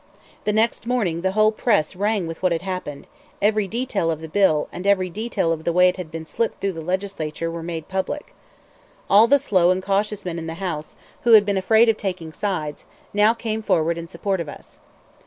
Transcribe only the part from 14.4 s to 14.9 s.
us.